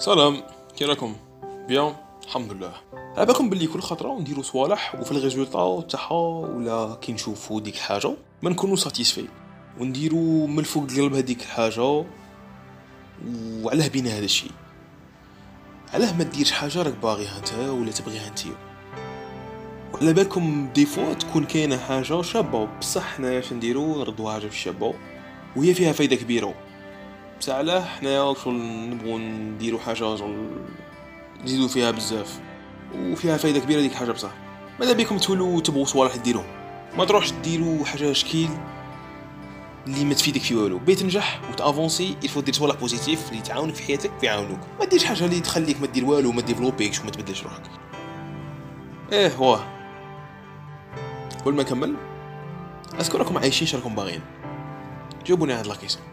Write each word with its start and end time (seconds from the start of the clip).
سلام 0.00 0.42
كي 0.76 0.84
راكم 0.84 1.16
bien 1.68 1.94
الحمد 2.24 2.52
لله. 2.52 2.72
على 3.16 3.26
بالكم 3.26 3.50
باللي 3.50 3.66
كل 3.66 3.80
خطرة 3.80 4.18
نديرو 4.20 4.42
صوالح 4.42 4.94
وفي 4.94 5.12
ال 5.12 5.20
résultat 5.20 5.80
تاعها 5.80 6.12
ولا 6.12 6.98
كي 7.00 7.12
نشوفو 7.12 7.60
ديك 7.60 7.74
الحاجة 7.74 8.14
ما 8.42 8.50
نكونو 8.50 8.76
satisfaits 8.76 9.24
ونديرو 9.80 10.46
من 10.46 10.58
الفوق 10.58 10.86
القلب 10.90 11.14
هذيك 11.14 11.42
الحاجة 11.42 12.04
وعلاه 13.62 13.88
بينا 13.88 14.10
هذا 14.10 14.24
الشيء. 14.24 14.50
علاه 15.94 16.16
ما 16.16 16.24
ديرش 16.24 16.52
حاجة 16.52 16.82
راك 16.82 16.94
باغيها 17.02 17.38
أنت 17.38 17.52
ولا 17.52 17.90
تبغيها 17.90 18.28
أنت. 18.28 18.40
وعلى 19.94 20.12
بالكم 20.12 20.68
des 20.74 20.86
fois 20.86 21.14
تكون 21.14 21.44
كاينة 21.44 21.78
حاجة 21.78 22.22
شابة 22.22 22.64
بصح 22.64 23.16
حنايا 23.16 23.38
اش 23.38 23.52
نديرو 23.52 23.98
نردو 24.00 24.30
حاجة 24.30 24.46
في 24.46 24.54
الشابة 24.54 24.94
وهي 25.56 25.74
فيها 25.74 25.92
فايدة 25.92 26.16
كبيرة. 26.16 26.54
بصح 27.40 27.52
علاه 27.52 27.84
حنايا 27.84 28.34
شغل 28.34 28.54
نبغو 28.90 29.18
نديرو 29.18 29.78
حاجة 29.78 29.94
شغل 29.94 30.50
نزيدو 31.44 31.68
فيها 31.68 31.90
بزاف 31.90 32.40
وفيها 32.96 33.36
فايدة 33.36 33.58
كبيرة 33.58 33.80
ديك 33.80 33.92
الحاجة 33.92 34.12
بصح. 34.12 34.30
ماذا 34.80 34.92
بيكم 34.92 35.18
تولوا 35.18 35.60
تبغوا 35.60 35.84
صوالح 35.84 36.16
ديروهم 36.16 36.46
ما 36.98 37.04
تروحش 37.04 37.32
ديروا 37.32 37.84
حاجة 37.84 38.12
شكيل 38.12 38.50
اللي 39.86 40.04
ما 40.04 40.14
تفيدك 40.14 40.40
في 40.40 40.54
والو. 40.54 40.78
بي 40.78 40.94
تنجح 40.94 41.40
وتأفونسي 41.52 42.16
يفو 42.22 42.40
دير 42.40 42.54
صوالح 42.54 42.74
بوزيتيف 42.74 43.30
اللي 43.30 43.42
تعاونك 43.42 43.74
في 43.74 43.82
حياتك 43.82 44.10
ويعاونوك 44.22 44.60
ما 44.80 44.84
ديرش 44.84 45.04
حاجة 45.04 45.24
اللي 45.24 45.40
تخليك 45.40 45.80
ما 45.80 45.86
دير 45.86 46.04
والو 46.04 46.32
ما 46.32 46.42
ديفلوبيكش 46.42 47.00
وما 47.00 47.10
تبدلش 47.10 47.42
روحك. 47.42 47.62
إيه 49.12 49.32
واه. 49.38 49.64
قبل 51.40 51.54
ما 51.54 51.62
نكمل 51.62 51.96
est-ce 53.00 53.12
que 53.12 53.18
راكم 53.18 53.38
عايشين 53.38 53.78
راكم 53.78 53.94
باغيين. 53.94 54.20
جاوبوني 55.26 55.52
على 55.52 55.60
هاد 55.60 55.66
la 55.66 55.74
question 55.74 56.04